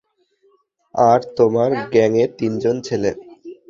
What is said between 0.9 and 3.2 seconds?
আর তোমার গ্যাংয়ের তিনজন ছেলে।